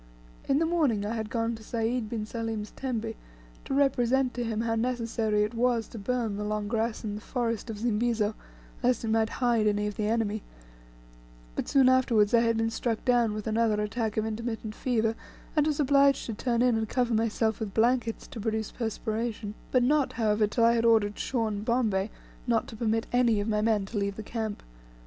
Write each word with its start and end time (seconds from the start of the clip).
In 0.49 0.57
the 0.57 0.65
morning 0.65 1.05
I 1.05 1.13
had 1.15 1.29
gone 1.29 1.53
to 1.53 1.61
Sayd 1.63 2.09
bin 2.09 2.25
Salim's 2.25 2.71
tembe, 2.71 3.13
to 3.65 3.73
represent 3.75 4.33
to 4.33 4.43
him 4.43 4.61
how 4.61 4.73
necessary 4.73 5.43
it 5.43 5.53
was 5.53 5.87
to 5.89 5.99
burn 5.99 6.37
the 6.37 6.43
long 6.43 6.67
grass 6.67 7.03
in 7.03 7.13
the 7.13 7.21
forest 7.21 7.69
of 7.69 7.77
Zimbizo, 7.77 8.33
lest 8.81 9.05
it 9.05 9.09
might 9.09 9.29
hide 9.29 9.67
any 9.67 9.85
of 9.85 9.97
the 9.97 10.07
enemy; 10.07 10.41
but 11.55 11.67
soon 11.67 11.87
afterwards 11.87 12.33
I 12.33 12.39
had 12.39 12.57
been 12.57 12.71
struck 12.71 13.05
down 13.05 13.33
with 13.35 13.45
another 13.45 13.79
attack 13.79 14.17
of 14.17 14.25
intermittent 14.25 14.73
fever, 14.73 15.13
and 15.55 15.67
was 15.67 15.79
obliged 15.79 16.25
to 16.25 16.33
turn 16.33 16.63
in 16.63 16.79
and 16.79 16.89
cover 16.89 17.13
myself 17.13 17.59
with 17.59 17.75
blankets 17.75 18.25
to 18.29 18.39
produce 18.39 18.71
perspiration; 18.71 19.53
but 19.71 19.83
not, 19.83 20.13
however, 20.13 20.47
till 20.47 20.63
I 20.63 20.73
had 20.73 20.83
ordered 20.83 21.19
Shaw 21.19 21.45
and 21.45 21.63
Bombay 21.63 22.09
not 22.47 22.67
to 22.69 22.75
permit 22.75 23.05
any 23.13 23.39
of 23.39 23.47
my 23.47 23.61
men 23.61 23.85
to 23.85 23.99
leave 23.99 24.15
the 24.15 24.23
camp. 24.23 24.63